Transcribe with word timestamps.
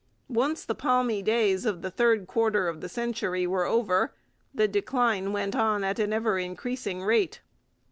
Once 0.29 0.65
the 0.65 0.73
palmy 0.73 1.21
days 1.21 1.63
of 1.63 1.83
the 1.83 1.91
third 1.91 2.25
quarter 2.25 2.67
of 2.67 2.81
the 2.81 2.89
century 2.89 3.45
were 3.45 3.65
over 3.65 4.15
the 4.51 4.67
decline 4.67 5.31
went 5.31 5.55
on 5.55 5.83
at 5.83 5.99
an 5.99 6.11
ever 6.11 6.39
increasing 6.39 7.03
rate. 7.03 7.39